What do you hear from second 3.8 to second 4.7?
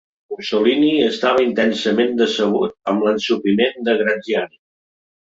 de Graziani.